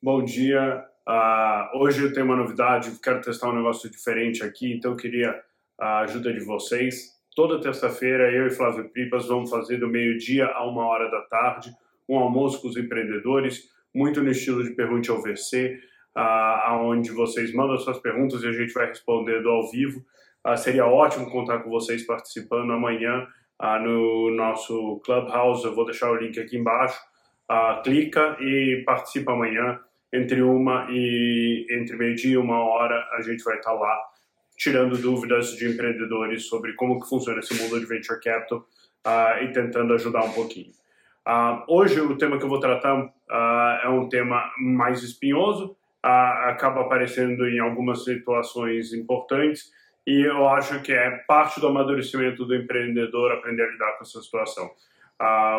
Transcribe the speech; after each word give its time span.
Bom 0.00 0.22
dia. 0.22 0.84
Uh, 1.08 1.78
hoje 1.78 2.04
eu 2.04 2.12
tenho 2.12 2.24
uma 2.24 2.36
novidade, 2.36 2.88
quero 3.02 3.20
testar 3.20 3.48
um 3.48 3.56
negócio 3.56 3.90
diferente 3.90 4.44
aqui, 4.44 4.72
então 4.72 4.92
eu 4.92 4.96
queria 4.96 5.34
a 5.76 6.02
ajuda 6.02 6.32
de 6.32 6.38
vocês. 6.38 7.18
Toda 7.34 7.60
terça-feira 7.60 8.30
eu 8.30 8.46
e 8.46 8.50
Flávio 8.50 8.88
Pipas 8.90 9.26
vamos 9.26 9.50
fazer 9.50 9.78
do 9.78 9.88
meio-dia 9.88 10.46
a 10.46 10.64
uma 10.70 10.86
hora 10.86 11.10
da 11.10 11.22
tarde 11.22 11.72
um 12.08 12.16
almoço 12.16 12.62
com 12.62 12.68
os 12.68 12.76
empreendedores, 12.76 13.64
muito 13.92 14.22
no 14.22 14.30
estilo 14.30 14.62
de 14.62 14.70
pergunte 14.70 15.10
ao 15.10 15.20
VC, 15.20 15.80
uh, 16.16 16.74
onde 16.80 17.10
vocês 17.10 17.52
mandam 17.52 17.76
suas 17.76 17.98
perguntas 17.98 18.44
e 18.44 18.46
a 18.46 18.52
gente 18.52 18.72
vai 18.72 18.86
respondendo 18.86 19.48
ao 19.48 19.68
vivo. 19.68 20.00
Uh, 20.46 20.56
seria 20.56 20.86
ótimo 20.86 21.28
contar 21.28 21.58
com 21.58 21.70
vocês 21.70 22.06
participando 22.06 22.72
amanhã 22.72 23.26
uh, 23.60 23.82
no 23.82 24.30
nosso 24.30 25.00
Clubhouse. 25.04 25.64
Eu 25.64 25.74
vou 25.74 25.84
deixar 25.84 26.08
o 26.08 26.14
link 26.14 26.38
aqui 26.38 26.56
embaixo. 26.56 27.00
Uh, 27.50 27.82
clica 27.82 28.36
e 28.40 28.84
participa 28.86 29.32
amanhã 29.32 29.80
entre 30.12 30.42
uma 30.42 30.86
e 30.90 31.66
entre 31.70 31.96
meio-dia 31.96 32.32
e 32.32 32.36
uma 32.36 32.60
hora 32.60 33.06
a 33.12 33.22
gente 33.22 33.42
vai 33.44 33.56
estar 33.56 33.72
lá 33.72 33.98
tirando 34.56 34.98
dúvidas 34.98 35.52
de 35.52 35.68
empreendedores 35.68 36.48
sobre 36.48 36.72
como 36.74 37.00
que 37.00 37.08
funciona 37.08 37.38
esse 37.38 37.54
mundo 37.54 37.78
de 37.78 37.86
venture 37.86 38.20
capital 38.20 38.66
uh, 39.06 39.42
e 39.42 39.52
tentando 39.52 39.94
ajudar 39.94 40.24
um 40.24 40.32
pouquinho. 40.32 40.72
Uh, 41.26 41.62
hoje 41.68 42.00
o 42.00 42.16
tema 42.16 42.38
que 42.38 42.44
eu 42.44 42.48
vou 42.48 42.58
tratar 42.58 42.98
uh, 42.98 43.84
é 43.84 43.88
um 43.88 44.08
tema 44.08 44.50
mais 44.58 45.02
espinhoso, 45.02 45.76
acaba 46.02 46.82
aparecendo 46.82 47.46
em 47.46 47.58
algumas 47.60 48.04
situações 48.04 48.92
importantes 48.92 49.70
e 50.06 50.22
eu 50.22 50.48
acho 50.48 50.80
que 50.80 50.92
é 50.92 51.10
parte 51.26 51.60
do 51.60 51.66
amadurecimento 51.66 52.44
do 52.46 52.54
empreendedor 52.54 53.32
aprender 53.32 53.64
a 53.64 53.70
lidar 53.70 53.92
com 53.98 54.04
essa 54.04 54.22
situação. 54.22 54.70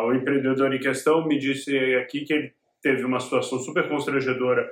o 0.06 0.12
empreendedor 0.12 0.74
em 0.74 0.80
questão 0.80 1.26
me 1.26 1.38
disse 1.38 1.94
aqui 1.96 2.24
que 2.24 2.32
ele 2.32 2.52
teve 2.82 3.04
uma 3.04 3.20
situação 3.20 3.58
super 3.58 3.88
constrangedora 3.88 4.70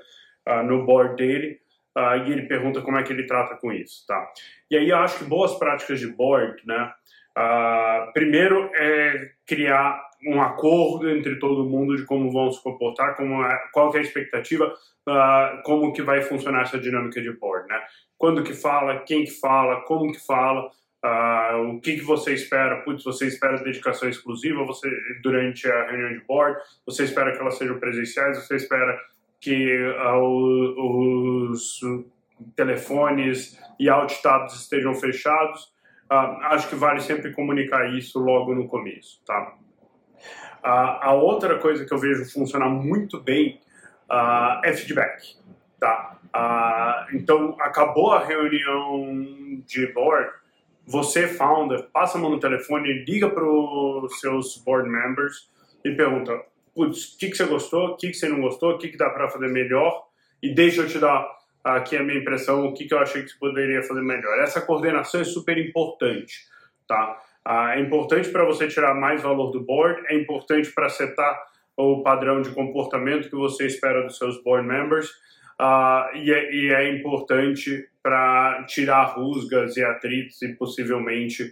uh, 0.49 0.63
no 0.63 0.85
board 0.85 1.17
dele 1.17 1.61
uh, 1.97 2.27
e 2.27 2.33
ele 2.33 2.47
pergunta 2.47 2.81
como 2.83 2.99
é 2.99 3.03
que 3.03 3.13
ele 3.13 3.27
trata 3.27 3.57
com 3.57 3.73
isso, 3.73 4.05
tá? 4.07 4.33
E 4.71 4.77
aí 4.77 4.89
eu 4.89 4.97
acho 4.99 5.19
que 5.19 5.25
boas 5.25 5.59
práticas 5.59 6.01
de 6.01 6.09
board, 6.09 6.61
né? 6.67 6.93
Uh, 7.37 8.13
primeiro 8.13 8.71
é 8.75 9.31
criar 9.47 10.03
um 10.27 10.43
acordo 10.43 11.09
entre 11.09 11.39
todo 11.39 11.69
mundo 11.69 11.97
de 11.97 12.05
como 12.05 12.33
vão 12.33 12.51
se 12.51 12.61
comportar, 12.63 13.17
como 13.17 13.45
é, 13.45 13.57
qual 13.73 13.95
é 13.95 13.99
a 13.99 14.03
expectativa, 14.03 14.75
como 15.65 15.93
que 15.93 16.03
vai 16.03 16.21
funcionar 16.21 16.63
essa 16.63 16.77
dinâmica 16.77 17.23
de 17.23 17.31
board, 17.33 17.69
né? 17.69 17.81
Quando 18.19 18.43
que 18.43 18.53
fala, 18.53 18.99
quem 19.05 19.25
que 19.25 19.31
fala, 19.31 19.81
como 19.83 20.13
que 20.13 20.19
fala, 20.27 20.69
Uh, 21.05 21.77
o 21.77 21.81
que, 21.81 21.97
que, 21.97 22.03
você 22.03 22.35
espera? 22.35 22.83
Putz, 22.83 23.05
você 23.05 23.27
espera 23.27 23.63
dedicação 23.63 24.09
exclusiva 24.09 24.65
você, 24.65 24.91
durante 25.23 25.71
a 25.71 25.87
reunião 25.87 26.13
de 26.13 26.25
board? 26.27 26.61
Você 26.87 27.05
espera 27.05 27.33
que 27.33 27.39
elas 27.39 27.57
sejam 27.57 27.79
presenciais? 27.79 28.37
Você 28.37 28.57
espera 28.57 28.99
que 29.41 29.77
uh, 29.77 31.51
os 31.51 31.81
telefones 32.57 33.57
e 33.79 33.89
alt-tabs 33.89 34.55
estejam 34.55 34.93
fechados? 34.95 35.73
Uh, 36.11 36.43
acho 36.51 36.69
que 36.69 36.75
vale 36.75 37.01
sempre 37.01 37.33
comunicar 37.33 37.95
isso 37.97 38.19
logo 38.19 38.53
no 38.55 38.67
começo, 38.67 39.23
tá? 39.25 39.55
a 40.61 41.15
outra 41.15 41.57
coisa 41.59 41.87
que 41.87 41.95
eu 41.95 41.99
vejo 41.99 42.31
funcionar 42.31 42.69
muito 42.69 43.23
bem 43.23 43.61
é 44.65 44.73
feedback, 44.73 45.37
tá? 45.79 46.19
então, 47.15 47.57
acabou 47.61 48.13
a 48.13 48.25
reunião 48.25 49.63
de 49.65 49.87
board, 49.93 50.31
você, 50.89 51.29
founder, 51.29 51.85
passa 51.93 52.17
a 52.17 52.21
mão 52.21 52.31
no 52.31 52.41
telefone, 52.41 53.05
liga 53.05 53.29
para 53.29 53.45
os 53.45 54.19
seus 54.21 54.57
board 54.57 54.89
members 54.89 55.51
e 55.85 55.91
pergunta: 55.91 56.41
putz, 56.75 57.13
o 57.13 57.19
que, 57.19 57.29
que 57.29 57.37
você 57.37 57.45
gostou, 57.45 57.89
o 57.89 57.97
que, 57.97 58.09
que 58.09 58.15
você 58.15 58.27
não 58.27 58.41
gostou, 58.41 58.71
o 58.71 58.79
que, 58.79 58.89
que 58.89 58.97
dá 58.97 59.11
para 59.11 59.29
fazer 59.29 59.49
melhor, 59.49 60.07
e 60.43 60.55
deixa 60.55 60.81
eu 60.81 60.89
te 60.89 60.99
dar 60.99 61.29
aqui 61.63 61.95
a 61.95 62.03
minha 62.03 62.19
impressão, 62.19 62.67
o 62.67 62.73
que, 62.73 62.87
que 62.87 62.95
eu 62.95 63.01
achei 63.01 63.23
que 63.23 63.29
você 63.29 63.39
poderia 63.39 63.83
fazer 63.83 64.01
melhor. 64.01 64.39
Essa 64.41 64.63
coordenação 64.63 65.21
é 65.21 65.25
super 65.25 65.59
importante, 65.59 66.47
tá? 66.87 67.21
Ah, 67.45 67.77
é 67.77 67.81
importante 67.81 68.31
para 68.31 68.45
você 68.45 68.67
tirar 68.67 68.95
mais 68.95 69.23
valor 69.23 69.51
do 69.51 69.61
board, 69.61 70.03
é 70.07 70.15
importante 70.15 70.73
para 70.73 70.89
setar 70.89 71.39
o 71.77 72.03
padrão 72.03 72.41
de 72.41 72.51
comportamento 72.51 73.29
que 73.29 73.37
você 73.37 73.67
espera 73.67 74.03
dos 74.03 74.17
seus 74.17 74.43
board 74.43 74.67
members, 74.67 75.11
uh, 75.61 76.17
e, 76.17 76.33
é, 76.33 76.55
e, 76.55 76.73
é, 76.73 76.91
importante 76.91 77.89
para 78.09 78.65
tirar 78.65 79.05
rusgas 79.05 79.77
e 79.77 79.85
atritos 79.85 80.41
e 80.41 80.55
possivelmente 80.55 81.43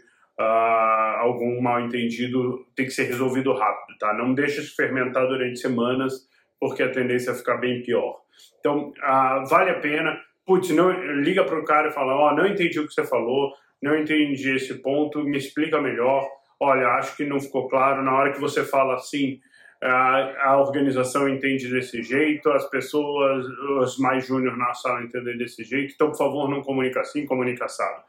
uh, 0.41 1.19
algum 1.19 1.61
mal 1.61 1.83
entendido 1.83 2.67
tem 2.75 2.87
que 2.87 2.93
ser 2.93 3.05
resolvido 3.05 3.53
rápido, 3.53 3.99
tá? 3.99 4.15
Não 4.15 4.33
deixe 4.33 4.63
isso 4.63 4.75
fermentar 4.75 5.29
durante 5.29 5.59
semanas, 5.59 6.27
porque 6.59 6.83
a 6.83 6.91
tendência 6.91 7.33
é 7.33 7.35
ficar 7.35 7.59
bem 7.59 7.83
pior. 7.83 8.23
Então, 8.59 8.89
uh, 8.89 9.47
vale 9.47 9.69
a 9.69 9.81
pena. 9.81 10.19
Putz, 10.47 10.71
não, 10.71 10.91
liga 11.21 11.45
para 11.45 11.61
o 11.61 11.65
cara 11.65 11.89
e 11.89 11.93
fala: 11.93 12.15
Ó, 12.15 12.31
oh, 12.31 12.35
não 12.35 12.47
entendi 12.47 12.81
o 12.81 12.87
que 12.87 12.95
você 12.95 13.05
falou, 13.05 13.53
não 13.83 13.95
entendi 13.95 14.57
esse 14.57 14.81
ponto, 14.81 15.23
me 15.25 15.37
explica 15.37 15.79
melhor. 15.79 16.27
Olha, 16.59 16.89
acho 16.93 17.15
que 17.19 17.27
não 17.27 17.39
ficou 17.39 17.69
claro. 17.69 18.03
Na 18.03 18.17
hora 18.17 18.33
que 18.33 18.41
você 18.41 18.65
fala 18.65 18.95
assim, 18.95 19.41
a, 19.83 20.51
a 20.51 20.61
organização 20.61 21.29
entende 21.29 21.69
desse 21.69 22.03
jeito, 22.03 22.51
as 22.51 22.69
pessoas, 22.69 23.47
os 23.81 23.99
mais 23.99 24.27
júnior 24.27 24.57
na 24.57 24.73
sala 24.75 25.03
entendem 25.03 25.37
desse 25.37 25.65
jeito, 25.65 25.93
então, 25.95 26.11
por 26.11 26.19
favor, 26.19 26.49
não 26.49 26.63
comunica 26.63 27.01
assim, 27.01 27.27
comunica 27.27 27.65
assado. 27.65 28.03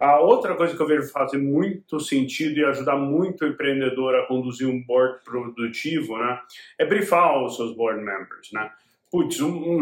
A 0.00 0.18
outra 0.20 0.54
coisa 0.54 0.74
que 0.74 0.82
eu 0.82 0.86
vejo 0.86 1.10
fazer 1.12 1.38
muito 1.38 2.00
sentido 2.00 2.58
e 2.58 2.64
ajudar 2.64 2.96
muito 2.96 3.44
o 3.44 3.48
empreendedor 3.48 4.14
a 4.14 4.26
conduzir 4.26 4.66
um 4.66 4.82
board 4.82 5.22
produtivo, 5.24 6.16
né, 6.18 6.40
é 6.78 6.86
brifar 6.86 7.44
os 7.44 7.56
seus 7.56 7.76
board 7.76 8.02
members, 8.02 8.50
né? 8.52 8.70
Putz, 9.10 9.40
um, 9.40 9.80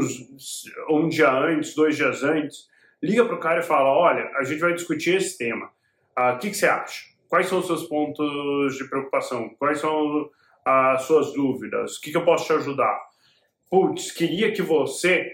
um 0.88 1.08
dia 1.08 1.32
antes, 1.32 1.74
dois 1.74 1.96
dias 1.96 2.22
antes, 2.22 2.68
liga 3.02 3.24
para 3.24 3.34
o 3.34 3.40
cara 3.40 3.60
e 3.60 3.64
fala, 3.64 3.90
olha, 3.90 4.30
a 4.36 4.44
gente 4.44 4.60
vai 4.60 4.72
discutir 4.72 5.16
esse 5.16 5.36
tema. 5.36 5.70
Ah, 6.14 6.32
o 6.32 6.36
uh, 6.36 6.38
que, 6.38 6.50
que 6.50 6.56
você 6.56 6.66
acha? 6.66 7.04
Quais 7.28 7.48
são 7.48 7.58
os 7.58 7.66
seus 7.66 7.84
pontos 7.84 8.76
de 8.76 8.84
preocupação? 8.88 9.50
Quais 9.58 9.80
são 9.80 10.30
as 10.66 11.02
suas 11.02 11.32
dúvidas? 11.32 11.96
O 11.96 12.00
que, 12.00 12.10
que 12.10 12.16
eu 12.16 12.24
posso 12.24 12.46
te 12.46 12.52
ajudar? 12.52 13.00
Putz, 13.70 14.10
queria 14.10 14.52
que 14.52 14.62
você 14.62 15.32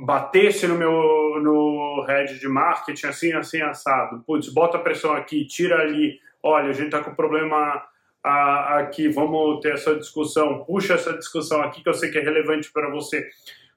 batesse 0.00 0.66
no 0.66 0.76
meu 0.76 1.40
no 1.40 2.04
head 2.06 2.38
de 2.38 2.48
marketing 2.48 3.06
assim, 3.06 3.32
assim, 3.32 3.60
assado. 3.60 4.22
Putz, 4.24 4.48
bota 4.48 4.76
a 4.76 4.80
pressão 4.80 5.12
aqui, 5.12 5.44
tira 5.44 5.80
ali. 5.80 6.20
Olha, 6.42 6.70
a 6.70 6.72
gente 6.72 6.90
tá 6.90 7.02
com 7.02 7.14
problema 7.14 7.84
aqui, 8.22 9.08
vamos 9.08 9.60
ter 9.60 9.74
essa 9.74 9.96
discussão. 9.96 10.64
Puxa 10.64 10.94
essa 10.94 11.12
discussão 11.16 11.60
aqui 11.62 11.82
que 11.82 11.88
eu 11.88 11.94
sei 11.94 12.10
que 12.10 12.18
é 12.18 12.22
relevante 12.22 12.70
para 12.72 12.90
você. 12.90 13.28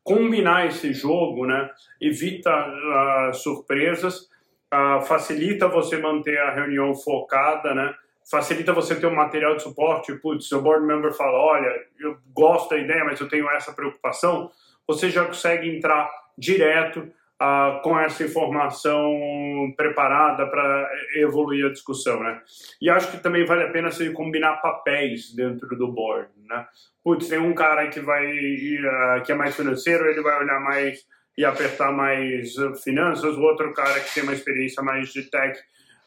Combinar 0.03 0.67
esse 0.67 0.93
jogo, 0.93 1.45
né? 1.45 1.69
Evita 1.99 2.51
uh, 2.51 3.33
surpresas, 3.33 4.29
uh, 4.73 5.01
facilita 5.05 5.67
você 5.67 5.97
manter 5.97 6.39
a 6.39 6.53
reunião 6.53 6.93
focada, 6.95 7.73
né? 7.75 7.93
Facilita 8.29 8.73
você 8.73 8.95
ter 8.95 9.07
um 9.07 9.15
material 9.15 9.55
de 9.55 9.63
suporte, 9.63 10.13
putz, 10.15 10.47
seu 10.47 10.61
board 10.61 10.85
member 10.85 11.13
fala, 11.13 11.37
olha, 11.37 11.69
eu 11.99 12.17
gosto 12.33 12.69
da 12.69 12.77
ideia, 12.77 13.03
mas 13.03 13.19
eu 13.19 13.27
tenho 13.27 13.49
essa 13.49 13.73
preocupação, 13.73 14.49
você 14.87 15.09
já 15.09 15.25
consegue 15.25 15.69
entrar 15.69 16.09
direto 16.37 16.99
uh, 17.41 17.81
com 17.81 17.99
essa 17.99 18.23
informação 18.23 19.73
preparada 19.75 20.45
para 20.47 20.89
evoluir 21.15 21.65
a 21.65 21.71
discussão, 21.71 22.21
né? 22.21 22.41
E 22.81 22.89
acho 22.89 23.11
que 23.11 23.17
também 23.17 23.45
vale 23.45 23.63
a 23.63 23.71
pena 23.71 23.91
você 23.91 24.09
combinar 24.11 24.57
papéis 24.57 25.33
dentro 25.33 25.75
do 25.75 25.91
board, 25.91 26.29
né? 26.47 26.65
Putz, 27.03 27.27
tem 27.27 27.39
um 27.39 27.53
cara 27.53 27.87
que 27.87 27.99
vai, 27.99 28.25
uh, 28.25 29.23
que 29.25 29.31
é 29.31 29.35
mais 29.35 29.55
financeiro, 29.55 30.05
ele 30.05 30.21
vai 30.21 30.39
olhar 30.39 30.59
mais 30.59 30.99
e 31.37 31.45
apertar 31.45 31.91
mais 31.91 32.53
finanças, 32.83 33.37
o 33.37 33.41
outro 33.41 33.73
cara 33.73 33.99
que 33.99 34.13
tem 34.13 34.23
uma 34.23 34.33
experiência 34.33 34.83
mais 34.83 35.11
de 35.11 35.23
tech 35.23 35.57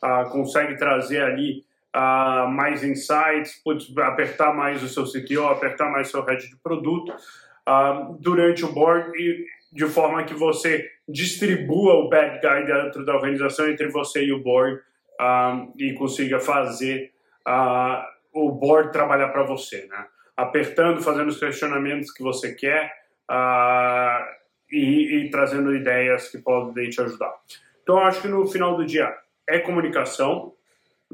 uh, 0.03 0.31
consegue 0.31 0.77
trazer 0.77 1.23
ali 1.23 1.65
uh, 1.94 2.49
mais 2.50 2.82
insights, 2.82 3.60
putz, 3.62 3.97
apertar 3.99 4.53
mais 4.53 4.82
o 4.82 4.88
seu 4.88 5.05
CTO, 5.05 5.46
apertar 5.46 5.91
mais 5.91 6.08
o 6.08 6.11
seu 6.11 6.25
head 6.25 6.49
de 6.49 6.56
produto 6.56 7.11
uh, 7.12 8.17
durante 8.20 8.64
o 8.64 8.73
board 8.73 9.11
e 9.17 9.46
de 9.73 9.87
forma 9.87 10.25
que 10.25 10.35
você 10.35 10.91
distribua 11.08 11.94
o 11.94 12.08
bad 12.08 12.41
guy 12.41 12.67
dentro 12.67 13.05
da 13.05 13.14
organização 13.14 13.69
entre 13.69 13.88
você 13.88 14.25
e 14.25 14.32
o 14.32 14.43
board 14.43 14.81
uh, 15.20 15.73
e 15.79 15.94
consiga 15.94 16.41
fazer 16.41 17.12
o 18.32 18.50
board 18.50 18.90
trabalhar 18.90 19.29
para 19.29 19.43
você, 19.43 19.87
né? 19.87 20.06
Apertando, 20.35 21.02
fazendo 21.02 21.29
os 21.29 21.38
questionamentos 21.38 22.11
que 22.11 22.23
você 22.23 22.55
quer 22.55 22.90
e, 24.73 25.26
e 25.26 25.31
trazendo 25.31 25.76
ideias 25.76 26.31
que 26.31 26.38
podem 26.38 26.88
te 26.88 27.02
ajudar. 27.02 27.35
Então, 27.82 27.99
acho 27.99 28.23
que 28.23 28.29
no 28.29 28.47
final 28.47 28.79
do 28.79 28.87
dia 28.87 29.14
é 29.47 29.58
comunicação, 29.58 30.55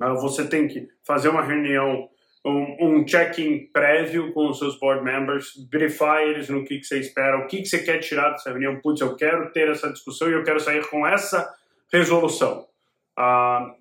né? 0.01 0.09
Você 0.21 0.49
tem 0.49 0.67
que 0.67 0.89
fazer 1.07 1.29
uma 1.29 1.43
reunião, 1.43 2.09
um, 2.45 2.77
um 2.81 3.05
check-in 3.05 3.71
prévio 3.71 4.33
com 4.33 4.49
os 4.49 4.59
seus 4.59 4.81
board 4.81 5.05
members, 5.05 5.55
brifar 5.71 6.23
eles 6.23 6.49
no 6.49 6.65
que, 6.65 6.79
que 6.79 6.85
você 6.85 6.99
espera, 6.99 7.39
o 7.39 7.47
que, 7.47 7.59
que 7.59 7.67
você 7.67 7.83
quer 7.83 7.99
tirar 7.99 8.31
dessa 8.31 8.51
reunião. 8.51 8.81
Putz, 8.81 9.01
eu 9.03 9.15
quero 9.15 9.53
ter 9.53 9.69
essa 9.69 9.93
discussão 9.93 10.31
e 10.31 10.33
eu 10.33 10.43
quero 10.43 10.59
sair 10.59 10.89
com 10.89 11.07
essa 11.07 11.55
resolução. 11.93 12.67
Ah, 13.17 13.75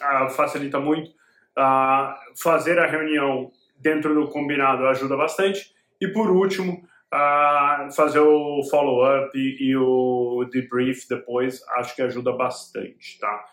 ah, 0.00 0.28
facilita 0.30 0.80
muito. 0.80 1.10
Ah, 1.54 2.18
fazer 2.42 2.78
a 2.78 2.86
reunião 2.86 3.52
dentro 3.78 4.14
do 4.14 4.28
combinado 4.28 4.86
ajuda 4.86 5.16
bastante. 5.16 5.74
E 6.00 6.08
por 6.08 6.30
último, 6.30 6.82
uh, 7.12 7.90
fazer 7.92 8.20
o 8.20 8.62
follow-up 8.70 9.30
e, 9.34 9.76
o 9.76 10.44
debrief 10.50 11.06
depois, 11.08 11.62
acho 11.76 11.94
que 11.94 12.02
ajuda 12.02 12.32
bastante, 12.32 13.18
tá? 13.18 13.44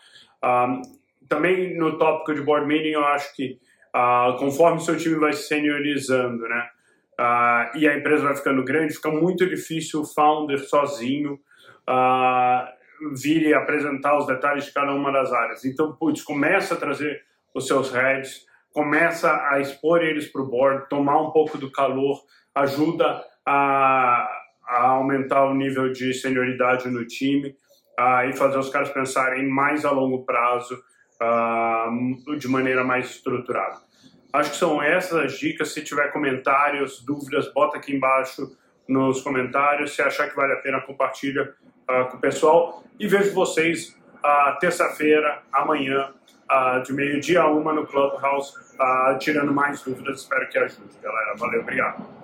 Um, 0.44 0.82
também 1.28 1.76
no 1.76 1.98
tópico 1.98 2.34
de 2.34 2.42
board 2.42 2.66
meeting, 2.66 2.90
eu 2.90 3.04
acho 3.04 3.34
que 3.34 3.58
uh, 3.94 4.36
conforme 4.38 4.80
seu 4.80 4.96
time 4.96 5.16
vai 5.16 5.32
se 5.32 5.48
seniorizando, 5.48 6.48
né? 6.48 6.68
Uh, 7.18 7.78
e 7.78 7.88
a 7.88 7.96
empresa 7.96 8.24
vai 8.24 8.34
ficando 8.34 8.64
grande, 8.64 8.94
fica 8.94 9.10
muito 9.10 9.46
difícil 9.46 10.00
o 10.00 10.04
founder 10.04 10.58
sozinho 10.58 11.38
uh, 11.88 13.14
vir 13.16 13.42
e 13.42 13.54
apresentar 13.54 14.18
os 14.18 14.26
detalhes 14.26 14.64
de 14.64 14.72
cada 14.72 14.92
uma 14.92 15.12
das 15.12 15.32
áreas. 15.32 15.64
Então, 15.64 15.94
putz, 15.94 16.22
começa 16.22 16.74
a 16.74 16.76
trazer 16.76 17.22
os 17.54 17.68
seus 17.68 17.92
heads, 17.92 18.44
começa 18.72 19.32
a 19.48 19.60
expor 19.60 20.02
eles 20.02 20.26
para 20.26 20.42
o 20.42 20.46
board, 20.46 20.88
tomar 20.88 21.20
um 21.22 21.30
pouco 21.30 21.56
do 21.56 21.70
calor, 21.70 22.20
ajuda 22.52 23.22
a, 23.46 24.28
a 24.66 24.86
aumentar 24.88 25.44
o 25.44 25.54
nível 25.54 25.92
de 25.92 26.12
senioridade 26.14 26.88
no 26.88 27.06
time 27.06 27.54
uh, 28.00 28.28
e 28.28 28.32
fazer 28.32 28.58
os 28.58 28.70
caras 28.70 28.90
pensarem 28.90 29.48
mais 29.48 29.84
a 29.84 29.92
longo 29.92 30.24
prazo, 30.24 30.76
uh, 31.20 32.36
de 32.36 32.48
maneira 32.48 32.84
mais 32.84 33.10
estruturada. 33.10 33.78
Acho 34.34 34.50
que 34.50 34.56
são 34.56 34.82
essas 34.82 35.26
as 35.26 35.38
dicas. 35.38 35.72
Se 35.72 35.82
tiver 35.82 36.12
comentários, 36.12 37.00
dúvidas, 37.04 37.52
bota 37.52 37.76
aqui 37.76 37.94
embaixo 37.94 38.56
nos 38.88 39.22
comentários. 39.22 39.94
Se 39.94 40.02
achar 40.02 40.28
que 40.28 40.34
vale 40.34 40.52
a 40.54 40.56
pena, 40.56 40.80
compartilha 40.80 41.54
uh, 41.88 42.10
com 42.10 42.16
o 42.16 42.20
pessoal. 42.20 42.82
E 42.98 43.06
vejo 43.06 43.32
vocês 43.32 43.96
uh, 44.24 44.58
terça-feira, 44.58 45.40
amanhã, 45.52 46.10
uh, 46.50 46.82
de 46.82 46.92
meio-dia 46.92 47.42
a 47.42 47.48
uma 47.48 47.72
no 47.72 47.86
Clubhouse, 47.86 48.52
tirando 49.20 49.52
mais 49.52 49.82
dúvidas. 49.82 50.22
Espero 50.22 50.48
que 50.48 50.58
ajude, 50.58 50.98
galera. 51.00 51.36
Valeu, 51.36 51.60
obrigado. 51.60 52.23